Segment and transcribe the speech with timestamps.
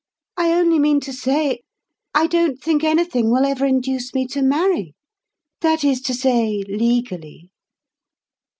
[0.35, 1.59] I only mean to say,
[2.15, 7.51] I don't think anything will ever induce me to marry—that is to say, legally."